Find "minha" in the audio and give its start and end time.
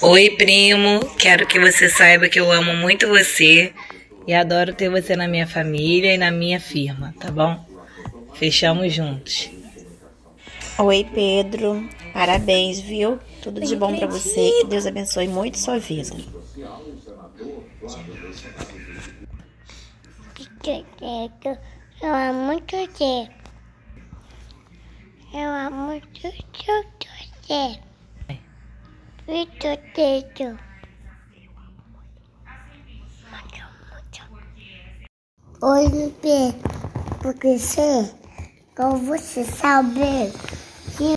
5.26-5.44, 6.30-6.60